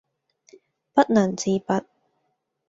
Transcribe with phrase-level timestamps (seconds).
[0.95, 1.85] 不能自拔